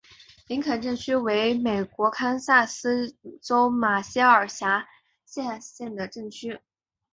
[0.47, 4.67] 林肯镇区为美国堪萨斯州马歇尔县
[5.27, 6.59] 辖下的镇区。